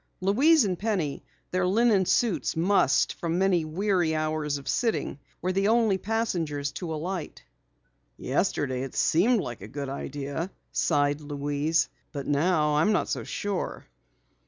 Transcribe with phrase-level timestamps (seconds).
[0.19, 5.67] Louise and Penny, their linen suits mussed from many weary hours of sitting, were the
[5.67, 7.43] only passengers to alight.
[8.17, 11.87] "Yesterday it seemed like a good idea," sighed Louise.
[12.11, 13.85] "But now, I'm not so sure."